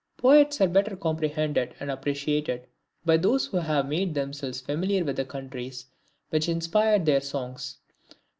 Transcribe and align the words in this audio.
Poets 0.17 0.59
are 0.59 0.67
better 0.67 0.95
comprehended 0.95 1.75
and 1.79 1.91
appreciated 1.91 2.65
by 3.05 3.17
those 3.17 3.45
who 3.45 3.57
have 3.57 3.87
made 3.87 4.15
themselves 4.15 4.59
familiar 4.59 5.03
with 5.05 5.15
the 5.15 5.25
countries 5.25 5.85
which 6.31 6.49
inspired 6.49 7.05
their 7.05 7.21
songs. 7.21 7.77